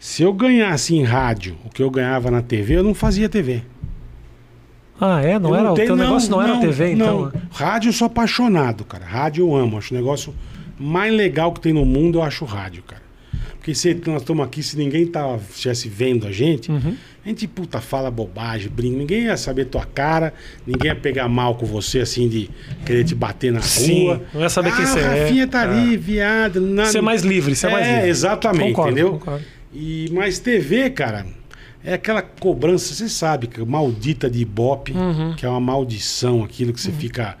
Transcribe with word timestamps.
Se 0.00 0.22
eu 0.22 0.32
ganhasse 0.32 0.96
em 0.96 1.04
rádio 1.04 1.56
o 1.64 1.68
que 1.68 1.82
eu 1.82 1.90
ganhava 1.90 2.30
na 2.30 2.40
TV, 2.40 2.76
eu 2.78 2.82
não 2.82 2.94
fazia 2.94 3.28
TV. 3.28 3.62
Ah, 4.98 5.20
é? 5.22 5.38
Não 5.38 5.50
Eu 5.50 5.56
era? 5.56 5.72
o 5.72 5.74
tenho- 5.74 5.88
teu 5.88 5.96
negócio 5.96 6.30
não, 6.30 6.40
era 6.42 6.54
a 6.56 6.60
TV, 6.60 6.92
então? 6.92 7.22
Não. 7.22 7.32
Rádio 7.52 7.88
eu 7.90 7.92
sou 7.92 8.06
apaixonado, 8.06 8.84
cara. 8.84 9.04
Rádio 9.04 9.46
eu 9.46 9.54
amo. 9.54 9.76
Acho 9.78 9.92
o 9.94 9.96
negócio 9.96 10.34
mais 10.78 11.12
legal 11.12 11.52
que 11.52 11.60
tem 11.60 11.72
no 11.72 11.84
mundo, 11.84 12.18
eu 12.18 12.22
acho 12.22 12.44
o 12.44 12.48
rádio, 12.48 12.82
cara. 12.82 13.02
Porque 13.58 13.74
se 13.74 13.94
nós 14.06 14.22
estamos 14.22 14.42
aqui, 14.44 14.62
se 14.62 14.74
ninguém 14.78 15.06
tá, 15.06 15.38
estivesse 15.50 15.86
vendo 15.86 16.26
a 16.26 16.32
gente, 16.32 16.70
Uhum. 16.70 16.96
a 17.24 17.28
gente, 17.28 17.46
puta, 17.46 17.78
fala 17.78 18.10
bobagem, 18.10 18.70
brinca. 18.70 18.96
Ninguém 18.96 19.24
ia 19.24 19.36
saber 19.36 19.66
tua 19.66 19.84
cara, 19.84 20.32
ninguém 20.66 20.88
ia 20.90 20.96
pegar 20.96 21.28
mal 21.28 21.54
com 21.54 21.66
você, 21.66 22.00
assim, 22.00 22.26
de 22.26 22.48
querer 22.86 23.04
te 23.04 23.14
bater 23.14 23.52
na 23.52 23.60
Sim, 23.60 24.04
rua. 24.04 24.22
não 24.32 24.40
ia 24.40 24.48
saber 24.48 24.74
quem 24.74 24.84
ah, 24.84 24.86
você 24.86 24.98
o 24.98 25.02
é. 25.02 25.22
Rafinha 25.24 25.46
tá 25.46 25.60
ali, 25.62 25.94
viado. 25.98 26.58
Nada. 26.60 26.90
Ser 26.90 27.02
mais 27.02 27.20
livre, 27.22 27.54
ser 27.54 27.70
mais 27.70 27.86
É, 27.86 27.94
livre. 27.96 28.08
exatamente, 28.08 28.68
Concordo, 28.72 28.90
entendeu? 28.92 29.12
concordo. 29.18 29.44
E, 29.72 30.08
mas 30.12 30.38
TV, 30.38 30.90
cara, 30.90 31.26
é 31.84 31.94
aquela 31.94 32.22
cobrança, 32.22 32.92
você 32.94 33.08
sabe, 33.08 33.46
que 33.46 33.64
maldita 33.64 34.28
de 34.28 34.40
Ibope, 34.40 34.92
Uhum. 34.92 35.34
que 35.36 35.46
é 35.46 35.48
uma 35.48 35.60
maldição, 35.60 36.42
aquilo 36.44 36.72
que 36.72 36.80
você 36.80 36.90
fica 36.92 37.36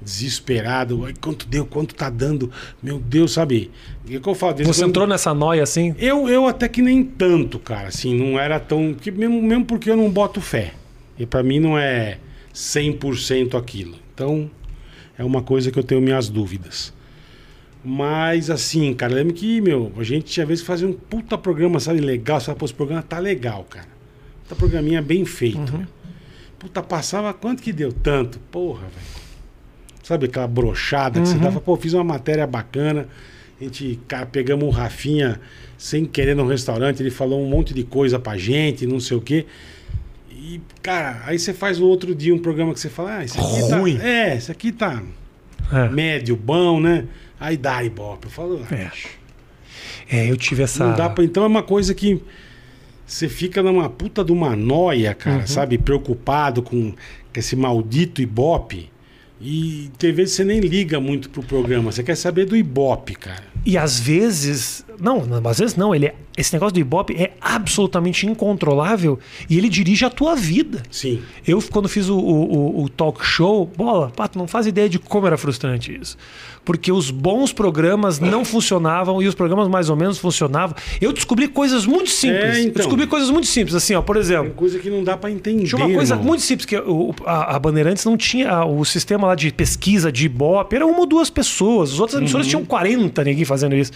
desesperado. 0.00 1.04
Ai, 1.04 1.14
quanto 1.20 1.46
deu, 1.46 1.66
quanto 1.66 1.94
tá 1.94 2.08
dando? 2.08 2.50
Meu 2.82 2.98
Deus, 2.98 3.32
sabe? 3.32 3.70
E 4.08 4.16
o 4.16 4.20
que 4.20 4.28
eu 4.28 4.34
falo, 4.34 4.56
Você 4.56 4.64
quando- 4.64 4.88
entrou 4.90 5.06
nessa 5.06 5.34
noia 5.34 5.62
assim? 5.62 5.94
eu, 5.98 6.28
eu 6.28 6.46
até 6.46 6.68
que 6.68 6.80
nem 6.80 7.04
tanto, 7.04 7.58
cara, 7.58 7.88
assim, 7.88 8.14
não 8.16 8.38
era 8.38 8.58
tão. 8.60 8.94
Que 8.94 9.10
mesmo, 9.10 9.42
mesmo 9.42 9.64
porque 9.64 9.90
eu 9.90 9.96
não 9.96 10.10
boto 10.10 10.40
fé. 10.40 10.72
E 11.18 11.26
pra 11.26 11.42
mim 11.42 11.58
não 11.58 11.76
é 11.78 12.18
100% 12.54 13.56
aquilo. 13.56 13.96
Então, 14.14 14.50
é 15.18 15.24
uma 15.24 15.42
coisa 15.42 15.70
que 15.70 15.78
eu 15.78 15.82
tenho 15.84 16.00
minhas 16.00 16.28
dúvidas. 16.28 16.92
Mas, 17.88 18.50
assim, 18.50 18.92
cara, 18.94 19.14
lembro 19.14 19.32
que, 19.32 19.60
meu, 19.60 19.92
a 19.96 20.02
gente 20.02 20.24
tinha 20.24 20.44
vezes 20.44 20.60
que 20.62 20.66
fazia 20.66 20.88
um 20.88 20.92
puta 20.92 21.38
programa, 21.38 21.78
sabe, 21.78 22.00
legal. 22.00 22.40
Sabe, 22.40 22.58
pô, 22.58 22.64
esse 22.64 22.74
programa 22.74 23.00
tá 23.00 23.20
legal, 23.20 23.64
cara. 23.70 23.86
Puta 24.42 24.56
programinha 24.56 25.00
bem 25.00 25.24
feito, 25.24 25.72
meu. 25.72 25.86
Puta, 26.58 26.82
passava 26.82 27.32
quanto 27.32 27.62
que 27.62 27.72
deu? 27.72 27.92
Tanto. 27.92 28.40
Porra, 28.50 28.80
velho. 28.80 29.26
Sabe 30.02 30.26
aquela 30.26 30.48
brochada 30.48 31.20
que 31.20 31.28
você 31.28 31.38
dava? 31.38 31.60
Pô, 31.60 31.76
fiz 31.76 31.92
uma 31.92 32.02
matéria 32.02 32.44
bacana. 32.44 33.06
A 33.60 33.62
gente, 33.62 34.00
cara, 34.08 34.26
pegamos 34.26 34.66
o 34.66 34.70
Rafinha 34.70 35.40
sem 35.78 36.04
querer 36.04 36.34
num 36.34 36.46
restaurante. 36.46 37.00
Ele 37.00 37.10
falou 37.10 37.40
um 37.40 37.48
monte 37.48 37.72
de 37.72 37.84
coisa 37.84 38.18
pra 38.18 38.36
gente, 38.36 38.84
não 38.84 38.98
sei 38.98 39.16
o 39.16 39.20
quê. 39.20 39.46
E, 40.30 40.60
cara, 40.82 41.22
aí 41.24 41.38
você 41.38 41.52
faz 41.54 41.80
o 41.80 41.86
outro 41.86 42.14
dia 42.16 42.34
um 42.34 42.38
programa 42.38 42.74
que 42.74 42.80
você 42.80 42.88
fala, 42.88 43.18
ah, 43.18 43.24
esse 43.24 43.38
aqui 43.38 43.60
Ruim. 43.72 43.96
tá. 43.96 44.08
É, 44.08 44.36
esse 44.36 44.50
aqui 44.50 44.72
tá 44.72 45.02
É. 45.72 45.88
médio, 45.88 46.36
bom, 46.36 46.80
né? 46.80 47.04
Aí 47.38 47.56
dá 47.56 47.82
ibope. 47.84 48.26
Eu 48.26 48.30
falo, 48.30 48.60
ah, 48.70 48.74
É. 48.74 48.90
É, 50.08 50.30
eu 50.30 50.36
tive 50.36 50.62
essa. 50.62 50.86
não 50.88 50.96
dá 50.96 51.08
pra. 51.10 51.24
Então 51.24 51.42
é 51.42 51.46
uma 51.46 51.62
coisa 51.62 51.94
que 51.94 52.20
você 53.06 53.28
fica 53.28 53.62
numa 53.62 53.88
puta 53.88 54.24
de 54.24 54.32
uma 54.32 54.54
noia, 54.56 55.14
cara, 55.14 55.40
Uhum. 55.40 55.46
sabe? 55.46 55.78
Preocupado 55.78 56.62
com 56.62 56.92
esse 57.34 57.54
maldito 57.56 58.22
ibope. 58.22 58.90
E 59.40 59.90
tem 59.98 60.12
vezes 60.12 60.34
você 60.34 60.44
nem 60.44 60.60
liga 60.60 60.98
muito 60.98 61.28
pro 61.28 61.42
programa. 61.42 61.92
Você 61.92 62.02
quer 62.02 62.14
saber 62.16 62.46
do 62.46 62.56
ibope, 62.56 63.14
cara. 63.14 63.44
E 63.66 63.76
às 63.76 64.00
vezes. 64.00 64.84
Não, 64.98 65.26
não, 65.26 65.46
às 65.50 65.58
vezes 65.58 65.76
não. 65.76 65.94
Ele 65.94 66.06
é- 66.06 66.14
esse 66.36 66.52
negócio 66.52 66.74
do 66.74 66.80
Ibope 66.80 67.14
é 67.14 67.32
absolutamente 67.40 68.26
incontrolável 68.26 69.18
e 69.48 69.56
ele 69.58 69.68
dirige 69.68 70.04
a 70.04 70.10
tua 70.10 70.34
vida. 70.34 70.82
Sim. 70.90 71.20
Eu, 71.46 71.62
quando 71.70 71.88
fiz 71.88 72.08
o, 72.08 72.16
o- 72.18 72.82
o- 72.84 72.88
talk 72.88 73.24
show, 73.24 73.70
bola, 73.76 74.10
Pato, 74.14 74.38
não 74.38 74.46
faz 74.46 74.66
ideia 74.66 74.88
de 74.88 74.98
como 74.98 75.26
era 75.26 75.36
frustrante 75.36 75.98
isso. 76.00 76.16
Porque 76.64 76.90
os 76.90 77.10
bons 77.12 77.52
programas 77.52 78.18
não 78.18 78.44
funcionavam 78.44 79.22
e 79.22 79.28
os 79.28 79.34
programas 79.36 79.68
mais 79.68 79.88
ou 79.88 79.94
menos 79.94 80.18
funcionavam. 80.18 80.76
Eu 81.00 81.12
descobri 81.12 81.46
coisas 81.46 81.86
muito 81.86 82.10
simples. 82.10 82.42
É, 82.44 82.58
Eu 82.58 82.62
então. 82.64 82.72
descobri 82.82 83.06
coisas 83.06 83.30
muito 83.30 83.46
simples, 83.46 83.74
assim, 83.76 83.94
ó, 83.94 84.02
por 84.02 84.16
Tem 84.16 84.22
exemplo. 84.22 84.50
coisa 84.54 84.78
que 84.80 84.90
não 84.90 85.04
dá 85.04 85.16
pra 85.16 85.30
entender. 85.30 85.64
Tinha 85.64 85.84
uma 85.86 85.94
coisa 85.94 86.14
irmão. 86.14 86.26
muito 86.26 86.42
simples, 86.42 86.66
que 86.66 86.74
a, 87.24 87.54
a 87.54 87.58
Bandeirantes 87.58 88.04
não 88.04 88.16
tinha 88.16 88.64
o 88.64 88.84
sistema 88.84 89.28
lá 89.28 89.34
de 89.36 89.52
pesquisa 89.52 90.10
de 90.10 90.26
Ibope, 90.26 90.74
era 90.74 90.84
uma 90.84 90.98
ou 90.98 91.06
duas 91.06 91.30
pessoas. 91.30 91.92
As 91.92 92.00
outras 92.00 92.20
emissoras 92.20 92.48
tinham 92.48 92.64
40 92.64 93.22
ninguém 93.22 93.44
fazendo 93.44 93.76
isso. 93.76 93.92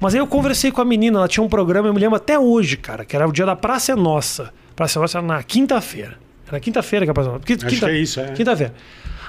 Mas 0.00 0.14
aí 0.14 0.20
eu 0.20 0.26
conversei 0.26 0.70
com 0.70 0.80
a 0.80 0.84
menina, 0.84 1.18
ela 1.18 1.28
tinha 1.28 1.42
um 1.42 1.48
programa, 1.48 1.88
eu 1.88 1.94
me 1.94 2.00
lembro 2.00 2.16
até 2.16 2.38
hoje, 2.38 2.76
cara, 2.76 3.04
que 3.04 3.16
era 3.16 3.26
o 3.26 3.32
dia 3.32 3.46
da 3.46 3.56
Praça 3.56 3.92
é 3.92 3.96
Nossa. 3.96 4.52
Praça 4.74 4.98
é 4.98 5.02
Nossa 5.02 5.18
era 5.18 5.26
na 5.26 5.42
quinta-feira. 5.42 6.18
Era 6.46 6.60
quinta-feira 6.60 7.04
que 7.04 7.10
a 7.10 7.14
Praça 7.14 7.30
é 7.30 7.32
Nossa. 7.32 7.40
Porque 7.40 7.66
Acho 7.66 7.78
que 7.78 7.84
é 7.84 7.98
isso, 7.98 8.20
é. 8.20 8.32
Quinta-feira. 8.32 8.74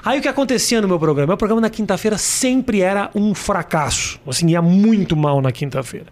Aí 0.04 0.18
o 0.18 0.22
que 0.22 0.28
acontecia 0.28 0.80
no 0.80 0.88
meu 0.88 0.98
programa? 0.98 1.28
Meu 1.28 1.36
programa 1.36 1.60
na 1.60 1.70
quinta-feira 1.70 2.16
sempre 2.16 2.80
era 2.80 3.10
um 3.14 3.34
fracasso. 3.34 4.20
Assim, 4.26 4.50
ia 4.50 4.62
muito 4.62 5.16
mal 5.16 5.40
na 5.40 5.50
quinta-feira. 5.50 6.06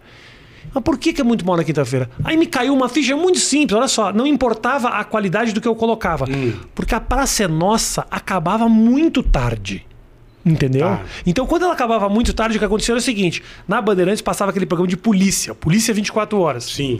Mas 0.73 0.83
por 0.83 0.97
que, 0.97 1.13
que 1.13 1.21
é 1.21 1.23
muito 1.23 1.45
mal 1.45 1.55
na 1.57 1.63
quinta-feira? 1.63 2.09
Aí 2.23 2.35
me 2.35 2.45
caiu 2.45 2.73
uma 2.73 2.89
ficha 2.89 3.15
muito 3.15 3.39
simples, 3.39 3.77
olha 3.77 3.87
só, 3.87 4.11
não 4.11 4.27
importava 4.27 4.89
a 4.89 5.03
qualidade 5.03 5.53
do 5.53 5.61
que 5.61 5.67
eu 5.67 5.75
colocava. 5.75 6.25
Hum. 6.29 6.53
Porque 6.75 6.93
a 6.93 6.99
Praça 6.99 7.43
é 7.43 7.47
Nossa 7.47 8.05
acabava 8.11 8.67
muito 8.67 9.23
tarde. 9.23 9.85
Entendeu? 10.51 10.87
Tá. 10.87 11.01
Então, 11.25 11.45
quando 11.45 11.63
ela 11.63 11.73
acabava 11.73 12.07
muito 12.09 12.33
tarde, 12.33 12.55
o 12.55 12.59
que 12.59 12.65
acontecia 12.65 12.93
era 12.93 12.99
o 12.99 13.01
seguinte: 13.01 13.43
na 13.67 13.81
Bandeirantes 13.81 14.21
passava 14.21 14.51
aquele 14.51 14.65
programa 14.65 14.87
de 14.87 14.95
polícia, 14.97 15.53
polícia 15.53 15.93
24 15.93 16.39
horas. 16.39 16.63
Sim. 16.65 16.99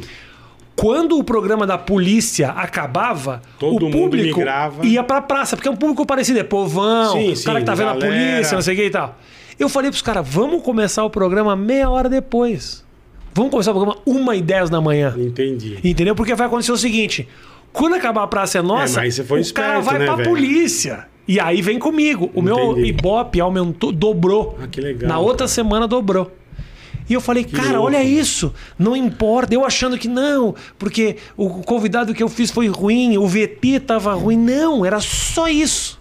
Quando 0.76 1.18
o 1.18 1.24
programa 1.24 1.66
da 1.66 1.76
polícia 1.78 2.50
acabava, 2.52 3.42
Todo 3.58 3.84
o 3.84 3.86
mundo 3.86 3.92
público 3.98 4.38
migrava. 4.40 4.86
ia 4.86 5.02
pra 5.04 5.22
praça, 5.22 5.56
porque 5.56 5.68
é 5.68 5.72
um 5.72 5.76
público 5.76 6.06
parecido, 6.06 6.40
é 6.40 6.44
povão, 6.44 7.14
Sim, 7.14 7.32
o 7.32 7.36
sim, 7.36 7.46
cara 7.46 7.60
que 7.60 7.66
tá 7.66 7.74
vendo 7.74 7.90
a 7.90 7.94
galera. 7.96 8.12
polícia, 8.12 8.54
não 8.56 8.62
sei 8.62 8.74
o 8.76 8.78
que 8.78 8.84
e 8.86 8.90
tal. 8.92 9.18
Eu 9.58 9.70
falei 9.70 9.90
pros 9.90 10.04
caras, 10.04 10.28
vamos 10.28 10.62
começar 10.62 11.04
o 11.04 11.10
programa 11.10 11.56
meia 11.56 11.90
hora 11.90 12.08
depois. 12.08 12.86
Vamos 13.34 13.50
começar 13.52 13.72
o 13.72 13.74
programa 13.74 14.00
uma 14.06 14.36
e 14.36 14.42
dez 14.42 14.70
da 14.70 14.80
manhã. 14.80 15.16
Entendi. 15.18 15.80
Entendeu? 15.84 16.14
Porque 16.14 16.36
vai 16.36 16.46
acontecer 16.46 16.72
o 16.72 16.78
seguinte: 16.78 17.28
quando 17.74 17.96
acabar 17.96 18.22
a 18.24 18.28
Praça 18.28 18.60
é 18.60 18.62
Nossa, 18.62 19.04
É, 19.04 19.10
você 19.10 19.24
foi 19.24 19.42
o 19.42 19.54
cara 19.54 19.80
esperto, 19.80 19.86
vai 19.86 19.98
né, 20.00 20.06
pra 20.06 20.16
velho? 20.16 20.30
polícia. 20.30 21.08
E 21.28 21.40
aí 21.40 21.62
vem 21.62 21.78
comigo. 21.78 22.32
O 22.34 22.42
meu 22.42 22.72
Entendi. 22.72 22.90
Ibope 22.90 23.40
aumentou, 23.42 23.92
dobrou. 23.92 24.58
Ah, 24.62 24.68
que 24.68 24.80
legal. 24.80 25.10
Na 25.10 25.20
outra 25.20 25.48
semana 25.48 25.88
dobrou. 25.88 26.32
E 27.10 27.14
eu 27.14 27.22
falei, 27.22 27.44
cara, 27.44 27.74
louco. 27.74 27.86
olha 27.86 28.04
isso, 28.04 28.54
não 28.78 28.96
importa. 28.96 29.54
Eu 29.54 29.66
achando 29.66 29.98
que 29.98 30.08
não, 30.08 30.54
porque 30.78 31.18
o 31.38 31.50
convidado 31.64 32.14
que 32.14 32.22
eu 32.22 32.28
fiz 32.28 32.52
foi 32.52 32.68
ruim, 32.68 33.18
o 33.18 33.26
VT 33.26 33.80
tava 33.86 34.14
ruim. 34.14 34.38
Não, 34.38 34.86
era 34.86 35.00
só 35.00 35.48
isso. 35.48 35.97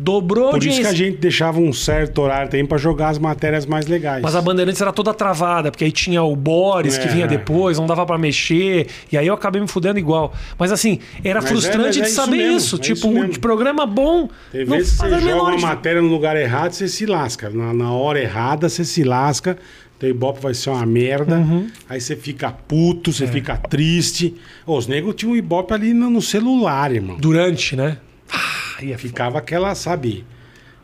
Dobrou 0.00 0.50
Por 0.52 0.62
isso 0.64 0.80
que 0.80 0.86
a 0.86 0.92
gente 0.94 1.16
deixava 1.18 1.58
um 1.58 1.72
certo 1.72 2.22
horário 2.22 2.48
também 2.48 2.64
pra 2.64 2.78
jogar 2.78 3.08
as 3.08 3.18
matérias 3.18 3.66
mais 3.66 3.88
legais. 3.88 4.22
Mas 4.22 4.36
a 4.36 4.40
Bandeirantes 4.40 4.80
era 4.80 4.92
toda 4.92 5.12
travada, 5.12 5.72
porque 5.72 5.84
aí 5.84 5.90
tinha 5.90 6.22
o 6.22 6.36
Boris 6.36 6.96
que 6.96 7.08
É. 7.08 7.10
vinha 7.10 7.26
depois, 7.26 7.78
não 7.78 7.86
dava 7.86 8.06
pra 8.06 8.16
mexer, 8.16 8.86
e 9.10 9.18
aí 9.18 9.26
eu 9.26 9.34
acabei 9.34 9.60
me 9.60 9.66
fudendo 9.66 9.98
igual. 9.98 10.32
Mas 10.56 10.70
assim, 10.70 11.00
era 11.24 11.40
Mas 11.40 11.46
é, 11.46 11.52
frustrante 11.52 11.86
mas 11.86 11.96
é 11.98 12.02
de 12.02 12.08
saber 12.10 12.36
isso. 12.52 12.76
é 12.76 12.78
tipo, 12.78 12.98
isso 12.98 13.08
um 13.08 13.20
mesmo. 13.22 13.40
programa 13.40 13.84
bom 13.86 14.28
Tem 14.52 14.64
vezes 14.64 14.92
que 14.92 15.08
você 15.08 15.18
joga 15.20 15.42
uma 15.56 15.58
matéria 15.58 16.00
no 16.00 16.08
lugar 16.08 16.36
errado, 16.36 16.70
você 16.72 16.86
se 16.86 17.04
lasca. 17.04 17.50
Na, 17.50 17.74
na 17.74 17.92
hora 17.92 18.20
errada, 18.20 18.68
você 18.68 18.84
se 18.84 19.02
lasca. 19.02 19.58
Teu 19.98 20.10
Ibope 20.10 20.40
vai 20.40 20.54
ser 20.54 20.70
uma 20.70 20.86
merda. 20.86 21.38
Uhum. 21.38 21.66
Aí 21.88 22.00
você 22.00 22.14
fica 22.14 22.52
puto, 22.52 23.10
É. 23.10 23.12
você 23.12 23.26
fica 23.26 23.56
triste. 23.56 24.36
Ô, 24.64 24.76
os 24.78 24.86
negros 24.86 25.16
tinham 25.16 25.32
um 25.32 25.36
Ibope 25.36 25.74
ali 25.74 25.92
no, 25.92 26.08
no 26.08 26.22
celular, 26.22 26.92
irmão. 26.94 27.16
Durante, 27.18 27.74
né? 27.74 27.98
Ah, 28.32 28.38
ia 28.86 28.96
ficar. 28.98 29.08
Ficava 29.08 29.38
aquela, 29.38 29.74
sabe? 29.74 30.24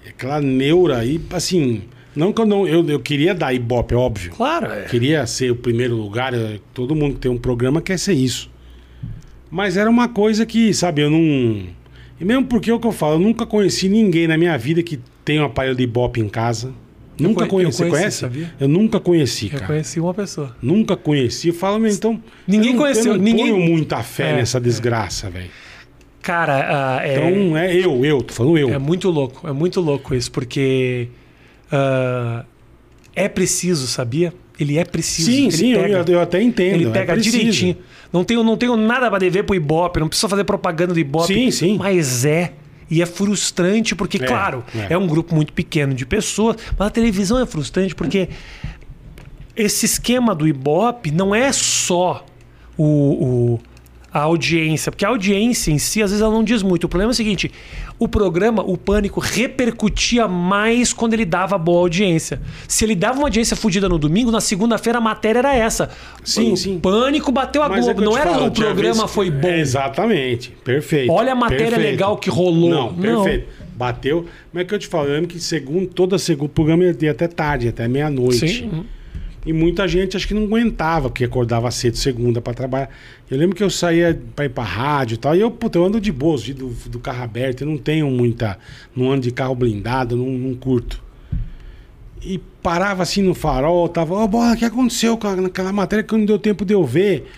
Aquela 0.09 0.41
neura 0.41 0.99
aí, 0.99 1.21
assim. 1.31 1.83
Não 2.15 2.33
que 2.33 2.41
eu 2.41 2.47
não. 2.47 2.67
Eu, 2.67 2.89
eu 2.89 3.01
queria 3.01 3.35
dar 3.35 3.53
Ibope, 3.53 3.95
óbvio. 3.95 4.31
Claro, 4.33 4.71
é. 4.73 4.83
Queria 4.83 5.27
ser 5.27 5.51
o 5.51 5.57
primeiro 5.57 5.97
lugar. 5.97 6.33
eu- 6.35 6.61
Todo 6.73 6.95
mundo 6.95 7.15
que 7.15 7.21
tem 7.21 7.31
um 7.31 7.39
programa 7.39 7.81
quer 7.83 7.99
ser 7.99 8.13
isso. 8.13 8.51
Mas 9.51 9.77
era 9.77 9.89
uma 9.89 10.09
coisa 10.09 10.45
que, 10.47 10.73
sabe, 10.75 11.03
eu 11.03 11.11
não. 11.11 11.63
E 12.21 12.25
mesmo 12.25 12.45
porque 12.47 12.71
é 12.71 12.75
o 12.75 12.79
que 12.81 12.87
eu 12.87 12.93
falo, 12.93 13.15
eu 13.15 13.19
nunca 13.19 13.45
conheci 13.47 13.89
ninguém 13.89 14.27
na 14.29 14.37
minha 14.39 14.57
vida 14.57 14.83
que 14.83 15.01
tem 15.25 15.41
um 15.41 15.45
aparelho 15.45 15.75
de 15.77 15.83
Ibope 15.83 16.21
em 16.21 16.29
casa. 16.29 16.73
Eu 17.19 17.29
nunca 17.29 17.47
conhe- 17.47 17.65
eu 17.67 17.71
conheci. 17.71 17.77
Você 17.77 17.83
conheci, 17.89 18.01
conhece? 18.01 18.19
sabia? 18.19 18.55
Eu 18.61 18.69
nunca 18.69 18.99
conheci, 19.01 19.45
Eu 19.47 19.51
cara. 19.53 19.67
conheci 19.67 20.01
uma 20.01 20.15
pessoa. 20.15 20.57
Nunca 20.61 20.97
conheci. 20.97 21.49
Eu 21.49 21.55
falo, 21.55 21.79
mas 21.81 21.97
então. 21.97 22.21
Ninguém 22.47 22.71
eu 22.71 22.75
não, 22.77 22.83
conheceu, 22.83 23.13
Eu 23.13 23.17
não 23.19 23.25
ninguém- 23.25 23.51
ponho 23.53 23.61
muita 23.71 24.03
fé 24.03 24.31
É, 24.31 24.37
nessa 24.37 24.61
desgraça, 24.61 25.31
velho. 25.31 25.51
Cara, 26.25 26.97
ah, 26.97 27.07
é, 27.07 27.17
Então 27.17 27.57
é 27.59 27.77
eu, 27.77 28.03
eu, 28.03 28.23
tô 28.23 28.33
falando 28.33 28.57
eu. 28.57 28.71
é 28.71 28.79
muito 28.79 29.11
louco, 29.11 29.47
é 29.47 29.53
muito 29.53 29.79
louco 29.79 30.15
isso, 30.15 30.33
porque 30.33 31.09
ah, 31.71 32.45
é 33.15 33.29
preciso, 33.29 33.87
sabia? 33.87 34.33
Ele 34.59 34.79
é 34.79 34.85
preciso. 34.85 35.31
sim, 35.31 35.43
ele 35.49 35.53
sim, 35.53 35.73
eu, 35.73 35.81
pega. 35.83 36.13
eu 36.13 36.21
até 36.21 36.41
entendo. 36.41 36.75
Ele 36.77 36.89
é 36.89 36.91
pega 36.93 37.13
preciso. 37.13 37.37
direitinho. 37.39 37.77
Não 38.11 38.25
tenho, 38.25 38.43
não 38.43 38.57
tenho 38.57 38.75
nada 38.77 39.11
pra 39.11 39.19
dever 39.19 39.43
pro 39.45 39.55
Ibope, 39.55 40.01
não 40.01 40.09
preciso 40.09 40.29
fazer 40.29 40.45
propaganda 40.45 40.95
do 40.95 40.99
Ibope. 41.01 41.35
Sim, 41.35 41.51
sim. 41.51 41.77
Mas 41.77 42.25
é. 42.25 42.53
E 42.91 43.03
é 43.03 43.07
frustrante 43.07 43.95
porque, 43.95 44.17
É, 44.17 44.27
claro, 44.27 44.65
é. 44.75 44.93
é. 44.95 44.99
um 44.99 45.07
grupo 45.07 45.35
muito 45.35 45.53
pequeno 45.53 45.93
de 45.93 46.07
pessoas, 46.07 46.57
mas 46.79 46.89
a 46.89 46.91
televisão 46.91 47.39
é 47.39 47.45
frustrante 47.45 47.95
porque 47.95 48.29
esse 49.57 49.85
esquema 49.87 50.35
do 50.35 50.47
Ibope 50.49 51.11
não 51.11 51.35
é 51.35 51.51
só 51.53 52.25
o, 52.77 52.85
o- 52.85 53.61
a 54.15 54.21
audiência, 54.21 54.93
porque 54.93 55.05
a 55.05 55.09
audiência 55.09 55.73
em 55.73 55.79
si, 55.79 56.01
às 56.01 56.13
vezes, 56.13 56.23
ela 56.23 56.33
não 56.33 56.45
diz 56.45 56.63
muito. 56.63 56.85
O 56.85 56.89
problema 56.89 57.11
é 57.11 57.13
o 57.13 57.17
seguinte: 57.17 57.51
o 57.99 58.07
programa, 58.07 58.63
o 58.63 58.79
pânico, 58.79 59.19
repercutia 59.19 60.29
mais 60.29 60.93
quando 60.93 61.15
ele 61.15 61.25
dava 61.25 61.59
boa 61.59 61.81
audiência. 61.81 62.41
Se 62.69 62.85
ele 62.85 62.95
dava 62.95 63.19
uma 63.19 63.27
audiência 63.27 63.57
fodida 63.57 63.89
no 63.89 63.99
domingo, 63.99 64.31
na 64.31 64.41
segunda-feira 64.41 64.99
a 64.99 65.01
matéria 65.01 65.41
era 65.41 65.57
essa. 65.57 65.91
Sim, 66.23 66.53
o 66.53 66.57
sim. 66.57 66.79
Pânico 66.79 67.33
bateu 67.33 67.61
a 67.61 67.69
Mas 67.69 67.89
é 67.89 67.93
Globo. 67.93 68.03
eu 68.03 68.11
não 68.13 68.17
era 68.17 68.33
falo, 68.35 68.47
o 68.47 68.51
programa 68.53 69.09
foi 69.09 69.33
bom. 69.33 69.49
É, 69.49 69.59
exatamente. 69.59 70.51
Perfeito. 70.65 71.11
Olha 71.11 71.33
a 71.33 71.35
matéria 71.35 71.71
Perfeito. 71.71 71.91
legal 71.91 72.17
que 72.17 72.31
rolou. 72.31 72.71
Não, 72.71 72.93
Não. 72.93 72.95
perfeito. 73.25 73.49
Bateu. 73.75 74.27
Mas 74.53 74.63
é 74.63 74.65
que 74.65 74.75
eu 74.75 74.79
te 74.79 74.87
falo, 74.87 75.09
eu 75.09 75.15
lembro 75.15 75.29
que 75.29 75.41
segundo, 75.41 75.89
toda 75.89 76.17
segunda, 76.19 76.47
o 76.47 76.49
programa 76.55 76.85
ia 76.85 77.11
até 77.11 77.27
tarde, 77.27 77.67
até 77.67 77.89
meia-noite. 77.89 78.47
Sim. 78.47 78.85
E 79.47 79.53
muita 79.53 79.87
gente 79.87 80.17
acho 80.17 80.27
que 80.27 80.33
não 80.33 80.45
aguentava, 80.45 81.09
porque 81.11 81.25
acordava 81.25 81.71
cedo 81.71 81.97
segunda 81.99 82.41
pra 82.41 82.55
trabalhar. 82.55 82.89
Eu 83.31 83.37
lembro 83.37 83.55
que 83.55 83.63
eu 83.63 83.69
saía 83.69 84.19
pra 84.35 84.47
ir 84.47 84.49
pra 84.49 84.65
rádio 84.65 85.15
e 85.15 85.19
tal, 85.19 85.37
e 85.37 85.41
eu, 85.41 85.51
puta, 85.51 85.77
eu 85.79 85.85
ando 85.85 86.01
de 86.01 86.11
boas, 86.11 86.43
de- 86.43 86.55
do, 86.55 86.69
do 86.89 86.99
carro 86.99 87.23
aberto, 87.23 87.61
eu 87.63 87.67
não 87.69 87.77
tenho 87.77 88.11
muita. 88.11 88.59
Não 88.97 89.13
ando 89.13 89.23
de 89.23 89.31
carro 89.31 89.55
blindado, 89.55 90.17
não, 90.17 90.27
não 90.27 90.55
curto. 90.55 91.03
E 92.23 92.41
parava 92.63 93.03
assim 93.03 93.23
no 93.23 93.35
farol, 93.35 93.87
tava, 93.89 94.15
ô, 94.15 94.27
bola, 94.27 94.55
o 94.55 94.57
que 94.57 94.65
aconteceu 94.65 95.17
com 95.19 95.27
a- 95.29 95.37
naquela 95.37 95.73
matéria 95.73 96.03
que 96.03 96.17
não 96.17 96.25
deu 96.25 96.39
tempo 96.39 96.65
de 96.65 96.73
eu 96.73 96.85
ver? 96.85 97.31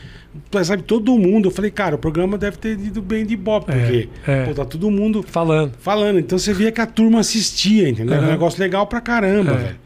Sabe, 0.65 0.83
todo 0.83 1.17
mundo. 1.19 1.49
Eu 1.49 1.51
falei, 1.51 1.71
cara, 1.71 1.97
o 1.97 1.99
programa 1.99 2.37
deve 2.39 2.59
ter 2.59 2.73
ido 2.79 3.01
bem 3.03 3.25
de 3.27 3.35
boa, 3.37 3.61
porque 3.61 4.09
é. 4.27 4.45
pô, 4.45 4.53
tá 4.55 4.65
todo 4.67 4.91
mundo 4.91 5.25
Falando. 5.27 5.73
falando. 5.81 6.19
Então 6.21 6.39
você 6.39 6.53
via 6.53 6.71
que 6.71 6.81
a 6.81 6.87
turma 6.87 7.21
assistia, 7.21 7.89
entendeu? 7.89 8.15
Era 8.15 8.27
um 8.27 8.31
negócio 8.31 8.61
legal 8.61 8.87
pra 8.87 9.01
caramba, 9.01 9.53
É. 9.53 9.57
velho. 9.57 9.77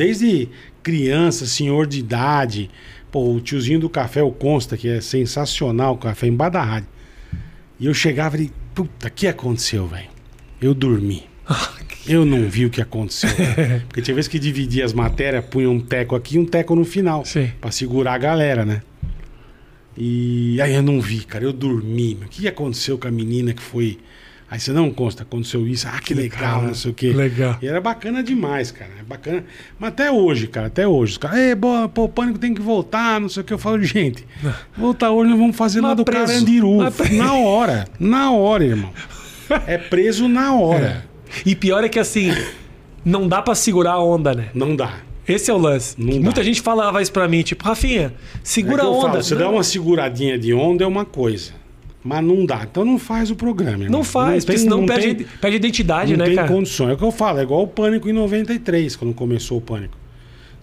Desde 0.00 0.48
criança, 0.82 1.44
senhor 1.44 1.86
de 1.86 1.98
idade. 1.98 2.70
Pô, 3.12 3.34
o 3.34 3.38
tiozinho 3.38 3.78
do 3.78 3.90
café, 3.90 4.22
o 4.22 4.30
Consta, 4.30 4.74
que 4.74 4.88
é 4.88 4.98
sensacional, 4.98 5.92
o 5.92 5.98
café 5.98 6.26
embaixo 6.26 6.54
da 6.54 6.62
rádio. 6.62 6.88
E 7.78 7.84
eu 7.84 7.92
chegava 7.92 8.38
e 8.38 8.50
puta, 8.74 9.08
o 9.08 9.10
que 9.10 9.26
aconteceu, 9.26 9.86
velho? 9.86 10.08
Eu 10.58 10.72
dormi. 10.72 11.24
Eu 12.08 12.24
não 12.24 12.48
vi 12.48 12.64
o 12.64 12.70
que 12.70 12.80
aconteceu. 12.80 13.28
Porque 13.86 14.00
tinha 14.00 14.14
vezes 14.14 14.26
que 14.26 14.38
dividia 14.38 14.86
as 14.86 14.94
matérias, 14.94 15.44
punha 15.44 15.68
um 15.68 15.78
teco 15.78 16.16
aqui 16.16 16.36
e 16.36 16.38
um 16.38 16.46
teco 16.46 16.74
no 16.74 16.86
final. 16.86 17.26
Sim. 17.26 17.52
Pra 17.60 17.70
segurar 17.70 18.14
a 18.14 18.18
galera, 18.18 18.64
né? 18.64 18.80
E 19.98 20.58
aí 20.62 20.74
eu 20.74 20.82
não 20.82 20.98
vi, 20.98 21.24
cara. 21.24 21.44
Eu 21.44 21.52
dormi. 21.52 22.14
O 22.24 22.28
que 22.28 22.48
aconteceu 22.48 22.96
com 22.96 23.06
a 23.06 23.10
menina 23.10 23.52
que 23.52 23.60
foi. 23.60 23.98
Aí 24.50 24.58
você 24.58 24.72
não 24.72 24.90
consta, 24.90 25.22
aconteceu 25.22 25.64
isso. 25.68 25.86
Ah, 25.86 26.00
que 26.00 26.12
legal, 26.12 26.40
Legal, 26.40 26.62
né? 26.62 26.66
não 26.68 26.74
sei 26.74 26.90
o 26.90 26.94
quê. 26.94 27.12
Legal. 27.12 27.56
E 27.62 27.68
era 27.68 27.80
bacana 27.80 28.20
demais, 28.22 28.72
cara. 28.72 28.90
É 28.98 29.02
bacana. 29.04 29.44
Mas 29.78 29.88
até 29.90 30.10
hoje, 30.10 30.48
cara, 30.48 30.66
até 30.66 30.88
hoje. 30.88 31.12
Os 31.12 31.18
caras, 31.18 31.38
Ei, 31.38 31.54
boa, 31.54 31.88
pô, 31.88 32.04
o 32.04 32.08
pânico 32.08 32.36
tem 32.38 32.52
que 32.52 32.60
voltar, 32.60 33.20
não 33.20 33.28
sei 33.28 33.42
o 33.42 33.44
que. 33.46 33.52
Eu 33.52 33.58
falo, 33.58 33.80
gente, 33.82 34.26
voltar 34.76 35.12
hoje 35.12 35.30
nós 35.30 35.38
vamos 35.38 35.54
fazer 35.56 35.80
lá 35.80 35.88
Mas 35.88 35.96
do 35.98 36.04
preso. 36.04 36.26
Carandiru. 36.26 36.76
Mas. 36.78 37.10
Na 37.12 37.34
hora. 37.34 37.84
Na 38.00 38.32
hora, 38.32 38.64
irmão. 38.64 38.90
É 39.68 39.78
preso 39.78 40.26
na 40.28 40.52
hora. 40.54 41.04
E 41.46 41.54
pior 41.54 41.84
é 41.84 41.88
que 41.88 41.98
assim, 42.00 42.32
não 43.04 43.28
dá 43.28 43.40
pra 43.40 43.54
segurar 43.54 43.92
a 43.92 44.02
onda, 44.02 44.34
né? 44.34 44.48
Não 44.52 44.74
dá. 44.74 44.94
Esse 45.28 45.48
é 45.48 45.54
o 45.54 45.58
lance. 45.58 45.94
Não 45.96 46.14
dá. 46.14 46.20
Muita 46.24 46.42
gente 46.42 46.60
falava 46.60 47.00
isso 47.00 47.12
pra 47.12 47.28
mim, 47.28 47.42
tipo, 47.42 47.64
Rafinha, 47.64 48.12
É 48.34 48.38
segura 48.42 48.78
que 48.82 48.86
a 48.86 48.90
onda. 48.90 49.08
falo, 49.10 49.22
você 49.22 49.36
dá 49.36 49.44
Não. 49.44 49.52
uma 49.54 49.62
seguradinha 49.62 50.36
de 50.36 50.52
onda 50.52 50.82
é 50.82 50.86
uma 50.88 51.04
coisa. 51.04 51.52
Mas 52.02 52.24
não 52.24 52.46
dá. 52.46 52.62
Então 52.70 52.84
não 52.84 52.98
faz 52.98 53.30
o 53.30 53.36
programa. 53.36 53.84
irmão. 53.84 53.98
Não 53.98 54.04
faz, 54.04 54.44
porque 54.44 54.56
tem- 54.56 54.64
senão 54.64 54.78
não 54.78 54.86
perde, 54.86 55.14
tem- 55.16 55.26
perde 55.40 55.56
identidade, 55.56 56.12
não 56.12 56.18
né, 56.20 56.24
tem 56.26 56.34
cara? 56.36 56.48
condições. 56.48 56.90
É 56.90 56.92
o 56.94 56.96
que 56.96 57.04
eu 57.04 57.12
falo, 57.12 57.38
é 57.38 57.42
igual 57.42 57.62
o 57.62 57.66
Pânico 57.68 58.08
em 58.08 58.12
93, 58.12 58.96
quando 58.96 59.12
começou 59.12 59.58
o 59.58 59.60
Pânico. 59.60 59.96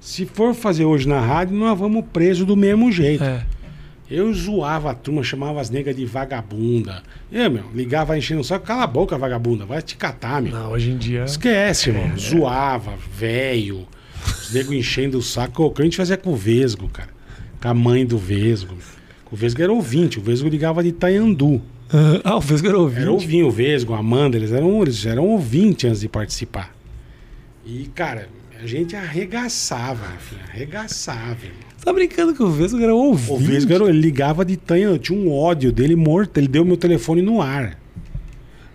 Se 0.01 0.25
for 0.25 0.53
fazer 0.55 0.85
hoje 0.85 1.07
na 1.07 1.19
rádio, 1.19 1.55
nós 1.55 1.77
vamos 1.77 2.03
preso 2.11 2.45
do 2.45 2.55
mesmo 2.55 2.91
jeito. 2.91 3.23
É. 3.23 3.43
Eu 4.09 4.33
zoava 4.33 4.91
a 4.91 4.93
turma, 4.93 5.21
chamava 5.21 5.59
as 5.59 5.69
negas 5.69 5.93
de 5.95 6.05
vagabunda. 6.05 7.03
Eu, 7.31 7.51
meu, 7.51 7.65
ligava 7.75 8.17
enchendo 8.17 8.39
o 8.39 8.43
saco, 8.43 8.65
cala 8.65 8.83
a 8.83 8.87
boca, 8.87 9.17
vagabunda, 9.17 9.65
vai 9.65 9.81
te 9.81 9.97
catar, 9.97 10.41
meu. 10.41 10.53
Não, 10.53 10.71
hoje 10.71 10.91
em 10.91 10.97
dia. 10.97 11.25
Esquece, 11.25 11.89
irmão. 11.89 12.17
Zoava, 12.17 12.93
velho. 13.17 13.85
Os 14.25 14.53
negros 14.53 14.73
enchendo 14.75 15.17
o 15.17 15.21
saco. 15.21 15.63
O 15.65 15.71
que 15.71 15.81
a 15.81 15.85
gente 15.85 15.97
fazia 15.97 16.15
com 16.15 16.31
o 16.31 16.35
Vesgo, 16.37 16.87
cara. 16.87 17.09
Com 17.61 17.67
a 17.67 17.73
mãe 17.73 18.05
do 18.05 18.17
Vesgo. 18.17 18.75
O 19.31 19.35
Vesgo 19.35 19.61
era 19.61 19.71
ouvinte, 19.71 20.19
o 20.19 20.21
Vesgo 20.21 20.47
ligava 20.47 20.81
de 20.81 20.89
Itaiandu. 20.89 21.61
Ah, 22.23 22.35
o 22.35 22.41
Vesgo 22.41 22.67
era 22.67 22.77
ouvinte. 22.77 23.01
Era 23.01 23.11
ouvinte, 23.11 23.43
o 23.43 23.51
Vesgo, 23.51 23.93
a 23.93 23.99
Amanda, 23.99 24.37
eles 24.37 24.51
eram, 24.51 24.81
eles 24.81 25.05
eram 25.05 25.25
ouvintes 25.27 25.89
antes 25.89 26.01
de 26.01 26.07
participar. 26.09 26.73
E, 27.65 27.89
cara, 27.93 28.29
a 28.61 28.65
gente 28.65 28.95
arregaçava, 28.95 30.05
filho, 30.19 30.41
arregaçava. 30.49 31.35
tá 31.83 31.93
brincando 31.93 32.33
que 32.33 32.41
o 32.43 32.49
Vesgo 32.49 32.81
era 32.81 32.93
ouvinte? 32.95 33.31
O 33.31 33.37
Vesgo, 33.37 33.73
era- 33.73 33.85
ele 33.89 33.99
ligava 33.99 34.43
de 34.45 34.53
Itanha, 34.53 34.87
eu 34.87 34.97
tinha 34.97 35.17
um 35.17 35.31
ódio 35.33 35.71
dele 35.71 35.95
morto, 35.95 36.37
ele 36.37 36.47
deu 36.47 36.63
meu 36.65 36.77
telefone 36.77 37.21
no 37.21 37.41
ar. 37.41 37.77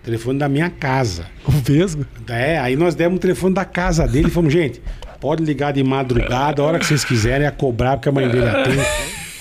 Telefone 0.03 0.37
da 0.37 0.49
minha 0.49 0.69
casa. 0.69 1.27
O 1.47 1.51
Vesgo? 1.51 2.05
É, 2.27 2.59
aí 2.59 2.75
nós 2.75 2.93
demos 2.93 3.17
o 3.17 3.19
telefone 3.19 3.53
da 3.55 3.63
casa 3.65 4.07
dele 4.07 4.27
e 4.27 4.31
falamos, 4.31 4.51
gente, 4.53 4.81
pode 5.21 5.43
ligar 5.43 5.71
de 5.71 5.81
madrugada, 5.83 6.61
a 6.61 6.65
hora 6.65 6.77
que 6.79 6.85
vocês 6.85 7.05
quiserem, 7.05 7.47
a 7.47 7.51
cobrar, 7.51 7.97
porque 7.97 8.09
a 8.09 8.11
mãe 8.11 8.27
dele 8.27 8.47
atende. 8.49 8.77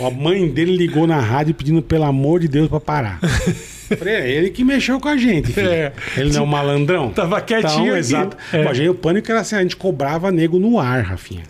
A 0.07 0.11
mãe 0.11 0.49
dele 0.49 0.77
ligou 0.77 1.07
na 1.07 1.21
rádio 1.21 1.55
pedindo, 1.55 1.83
pelo 1.83 2.05
amor 2.05 2.41
de 2.41 2.49
Deus, 2.49 2.69
pra 2.69 2.81
parar. 2.81 3.21
Falei, 3.99 4.15
é 4.15 4.31
ele 4.31 4.51
que 4.51 4.65
mexeu 4.65 4.99
com 4.99 5.09
a 5.09 5.17
gente. 5.17 5.59
É. 5.61 5.93
Ele 6.17 6.31
não 6.31 6.39
é 6.39 6.43
um 6.43 6.47
malandrão? 6.47 7.11
Tava 7.11 7.41
quietinho 7.43 7.87
Então, 7.89 7.97
exato. 7.97 8.37
É. 8.53 8.67
A 8.67 8.73
gente, 8.73 8.89
o 8.89 8.95
pânico 8.95 9.31
era 9.31 9.41
assim, 9.41 9.55
a 9.55 9.61
gente 9.63 9.77
cobrava 9.77 10.31
nego 10.31 10.59
no 10.59 10.79
ar, 10.79 11.03
Rafinha. 11.05 11.43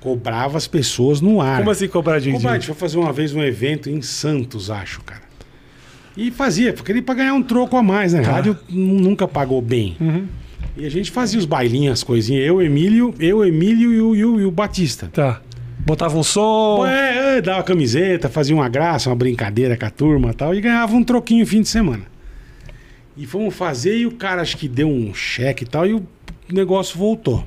Cobrava 0.00 0.58
as 0.58 0.66
pessoas 0.66 1.20
no 1.20 1.40
ar. 1.40 1.58
Como 1.58 1.70
assim 1.70 1.86
cobrar 1.86 2.18
de 2.18 2.32
Como 2.32 2.48
a 2.48 2.54
gente 2.54 2.66
foi 2.66 2.74
fazer 2.74 2.98
uma 2.98 3.12
vez 3.12 3.32
um 3.34 3.42
evento 3.42 3.88
em 3.88 4.02
Santos, 4.02 4.68
acho, 4.68 5.00
cara. 5.02 5.22
E 6.16 6.30
fazia, 6.30 6.72
porque 6.72 6.90
ele 6.90 7.00
pra 7.00 7.14
ganhar 7.14 7.34
um 7.34 7.42
troco 7.42 7.76
a 7.76 7.82
mais, 7.82 8.12
né? 8.12 8.20
Tá. 8.22 8.32
Rádio 8.32 8.58
nu- 8.68 8.98
nunca 8.98 9.28
pagou 9.28 9.62
bem. 9.62 9.96
Uhum. 10.00 10.26
E 10.76 10.84
a 10.84 10.90
gente 10.90 11.10
fazia 11.10 11.38
os 11.38 11.44
bailinhos, 11.44 11.92
as 11.92 12.02
coisinhas. 12.02 12.44
Eu, 12.44 12.60
Emílio, 12.60 13.14
eu, 13.20 13.44
Emílio 13.44 13.92
e 13.92 14.00
o, 14.00 14.16
e 14.16 14.24
o, 14.24 14.40
e 14.40 14.44
o 14.44 14.50
Batista. 14.50 15.08
Tá. 15.12 15.40
Botava 15.84 16.16
um 16.16 16.22
som. 16.22 16.86
É, 16.86 17.38
é, 17.38 17.40
dava 17.40 17.62
camiseta, 17.64 18.28
fazia 18.28 18.54
uma 18.54 18.68
graça, 18.68 19.10
uma 19.10 19.16
brincadeira 19.16 19.76
com 19.76 19.84
a 19.84 19.90
turma 19.90 20.30
e 20.30 20.34
tal, 20.34 20.54
e 20.54 20.60
ganhava 20.60 20.94
um 20.94 21.02
troquinho 21.02 21.46
fim 21.46 21.62
de 21.62 21.68
semana. 21.68 22.04
E 23.16 23.26
fomos 23.26 23.54
fazer 23.54 23.98
e 23.98 24.06
o 24.06 24.12
cara 24.12 24.40
acho 24.40 24.56
que 24.56 24.68
deu 24.68 24.88
um 24.88 25.12
cheque 25.12 25.64
e 25.64 25.66
tal, 25.66 25.86
e 25.86 25.92
o 25.92 26.06
negócio 26.50 26.96
voltou. 26.96 27.44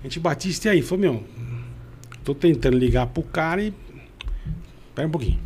A 0.00 0.04
gente 0.04 0.20
Batista 0.20 0.68
e 0.68 0.70
aí, 0.70 0.82
falou, 0.82 1.00
meu, 1.00 1.24
tô 2.24 2.34
tentando 2.34 2.76
ligar 2.76 3.06
pro 3.06 3.22
cara 3.22 3.62
e. 3.62 3.74
Pera 4.94 5.08
um 5.08 5.10
pouquinho. 5.10 5.38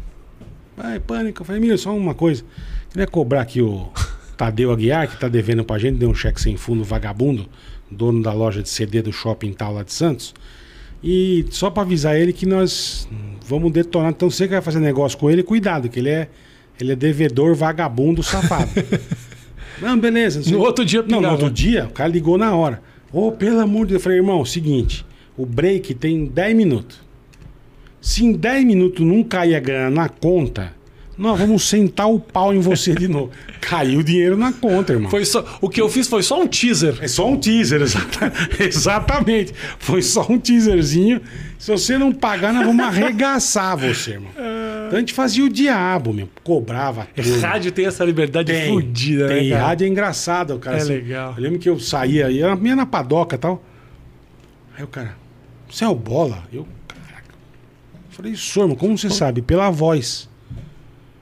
Vai, 0.77 1.01
pânico. 1.01 1.43
Eu 1.43 1.47
falei, 1.47 1.61
Emílio, 1.61 1.79
só 1.79 1.97
uma 1.97 2.15
coisa. 2.15 2.45
Queria 2.91 3.07
cobrar 3.07 3.41
aqui 3.41 3.63
o 3.63 3.91
Tadeu 4.37 4.71
Aguiar, 4.71 5.09
que 5.09 5.19
tá 5.19 5.29
devendo 5.29 5.65
pra 5.65 5.79
gente, 5.79 5.97
deu 5.97 6.11
um 6.11 6.15
cheque 6.15 6.41
sem 6.41 6.57
fundo 6.57 6.85
vagabundo, 6.85 7.49
dono 7.91 8.23
da 8.23 8.33
loja 8.33 8.63
de 8.63 8.69
CD 8.69 9.01
do 9.01 9.13
shopping 9.13 9.53
tal 9.53 9.73
lá 9.73 9.83
de 9.83 9.93
Santos. 9.93 10.35
E 11.09 11.47
só 11.51 11.71
pra 11.71 11.85
avisar 11.85 12.17
ele 12.17 12.33
que 12.33 12.45
nós 12.45 13.09
vamos 13.47 13.71
detonar. 13.71 14.11
Então 14.11 14.29
você 14.29 14.49
que 14.49 14.55
vai 14.55 14.61
fazer 14.61 14.81
negócio 14.81 15.17
com 15.17 15.31
ele, 15.31 15.41
cuidado, 15.41 15.89
que 15.89 16.01
ele 16.01 16.11
é, 16.11 16.29
ele 16.81 16.91
é 16.91 16.97
devedor 16.97 17.55
vagabundo 17.55 18.25
safado. 18.25 18.71
Não, 19.81 19.97
beleza. 19.97 20.41
não 20.51 20.59
No 20.59 20.65
outro 20.65 20.85
dia 20.87 21.05
Não, 21.07 21.21
no 21.21 21.31
outro 21.31 21.51
dia, 21.51 21.85
o 21.85 21.91
cara 21.91 22.09
ligou 22.09 22.39
na 22.39 22.57
hora. 22.57 22.83
Ô, 23.13 23.31
pelo 23.31 23.61
amor 23.61 23.87
de 23.87 23.91
Deus. 23.91 24.01
Eu 24.01 24.05
falei, 24.05 24.19
irmão, 24.19 24.43
seguinte, 24.45 25.05
o 25.37 25.45
break 25.45 25.95
tem 25.95 26.25
10 26.25 26.57
minutos. 26.57 26.99
Se 28.01 28.25
em 28.25 28.33
10 28.33 28.65
minutos 28.65 29.07
não 29.07 29.23
cair 29.23 29.55
a 29.55 29.61
grana 29.61 29.91
na 29.91 30.09
conta, 30.09 30.73
nós 31.19 31.39
vamos 31.39 31.67
sentar 31.69 32.11
o 32.11 32.21
pau 32.21 32.53
em 32.55 32.59
você 32.61 32.95
de 32.95 33.09
novo. 33.09 33.31
Caiu 33.61 34.01
o 34.01 34.05
dinheiro 34.05 34.37
na 34.37 34.53
conta, 34.53 34.93
irmão. 34.93 35.11
Foi 35.11 35.25
só, 35.25 35.45
o 35.61 35.69
que 35.69 35.81
eu 35.81 35.89
fiz 35.89 36.07
foi 36.07 36.23
só 36.23 36.41
um 36.41 36.47
teaser. 36.47 36.99
É 37.01 37.09
só 37.09 37.29
um 37.29 37.37
teaser, 37.39 37.81
exata- 37.83 38.33
exatamente. 38.61 39.53
Foi 39.79 40.03
só 40.03 40.27
um 40.29 40.39
teaserzinho. 40.39 41.21
Se 41.59 41.71
você 41.71 41.97
não 41.97 42.13
pagar, 42.13 42.53
nós 42.53 42.67
vamos 42.67 42.85
arregaçar 42.85 43.77
você, 43.77 44.13
irmão. 44.13 44.31
Então 44.87 44.97
a 44.97 45.01
gente 45.01 45.15
fazia 45.15 45.43
o 45.45 45.49
diabo, 45.49 46.13
meu. 46.13 46.29
Cobrava 46.45 47.03
a 47.03 47.07
turma. 47.23 47.39
Rádio 47.39 47.73
tem 47.73 47.87
essa 47.87 48.05
liberdade 48.05 48.53
Tem, 48.53 48.73
fodida, 48.73 49.27
tem. 49.29 49.45
né, 49.49 49.57
cara? 49.57 49.67
rádio 49.69 49.85
é 49.87 49.89
engraçado, 49.89 50.59
cara. 50.59 50.79
É 50.79 50.85
legal. 50.85 51.35
Eu 51.37 51.43
lembro 51.43 51.59
que 51.59 51.69
eu 51.69 51.81
saía, 51.81 52.31
ia 52.31 52.55
na- 52.55 52.69
ia 52.69 52.77
na 52.77 52.87
padoca 52.87 53.35
e 53.35 53.39
tal. 53.39 53.65
Aí 54.77 54.85
o 54.85 54.87
cara, 54.87 55.17
você 55.69 55.83
é 55.83 55.89
o 55.89 55.95
bola? 55.95 56.45
Eu, 56.53 56.69
caraca. 56.87 57.25
Falei, 58.11 58.37
sou, 58.37 58.65
irmão, 58.65 58.77
como 58.77 58.97
você 58.97 59.09
sabe? 59.11 59.41
Pela 59.43 59.71
voz. 59.71 60.29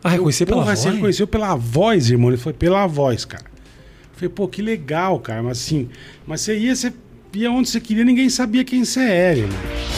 Ah, 0.04 0.10
reconhecer 0.10 0.44
pela 0.44 0.58
Porra, 0.58 0.66
voz? 0.66 0.78
Você 0.80 0.90
reconheceu 0.90 1.26
pela 1.26 1.56
voz, 1.56 2.10
irmão. 2.10 2.28
Ele 2.28 2.36
foi 2.36 2.52
pela 2.52 2.86
voz, 2.86 3.24
cara. 3.24 3.46
Eu 3.46 4.14
falei, 4.14 4.28
pô, 4.28 4.46
que 4.46 4.60
legal, 4.60 5.18
cara. 5.18 5.42
Mas 5.42 5.58
assim, 5.62 5.88
mas 6.26 6.42
você 6.42 6.58
ia, 6.58 6.76
você 6.76 6.92
ia 7.32 7.50
onde 7.50 7.70
você 7.70 7.80
queria, 7.80 8.04
ninguém 8.04 8.28
sabia 8.28 8.62
quem 8.64 8.84
você 8.84 9.00
era, 9.00 9.38
irmão. 9.38 9.93